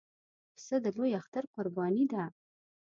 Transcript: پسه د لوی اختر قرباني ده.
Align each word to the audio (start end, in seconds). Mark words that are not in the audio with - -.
پسه 0.55 0.75
د 0.83 0.85
لوی 0.97 1.11
اختر 1.19 1.43
قرباني 1.53 2.05
ده. 2.11 2.23